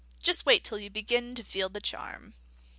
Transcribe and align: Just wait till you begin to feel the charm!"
Just 0.23 0.47
wait 0.47 0.63
till 0.63 0.79
you 0.79 0.89
begin 0.89 1.35
to 1.35 1.43
feel 1.43 1.69
the 1.69 1.79
charm!" 1.79 2.33